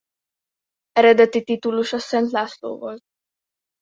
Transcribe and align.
Eredeti 0.93 1.41
titulusa 1.43 1.99
Szent 1.99 2.31
László 2.31 2.77
volt. 2.77 3.03